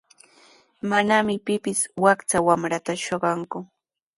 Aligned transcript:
Manami 0.89 1.35
pipis 1.45 1.79
wakcha 2.03 2.37
wamrataqa 2.47 2.93
shuqanku. 3.05 3.57